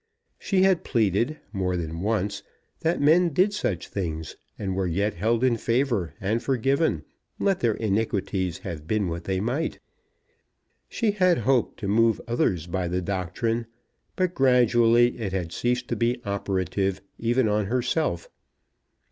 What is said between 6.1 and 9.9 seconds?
and forgiven, let their iniquities have been what they might.